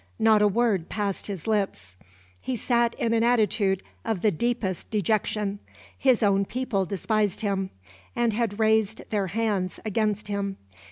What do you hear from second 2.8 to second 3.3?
in an